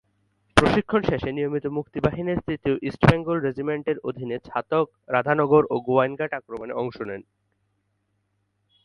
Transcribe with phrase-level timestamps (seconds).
[0.57, 7.21] প্রশিক্ষণ শেষে নিয়মিত মুক্তিবাহিনীর তৃতীয় ইস্টবেঙ্গল রেজিমেন্টের অধীনে ছাতক, রাধানগর ও গোয়াইনঘাট আক্রমণে অংশ নেন।